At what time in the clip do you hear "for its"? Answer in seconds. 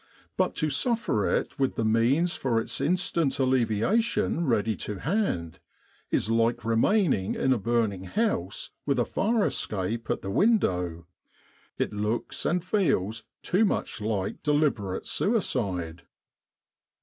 2.35-2.81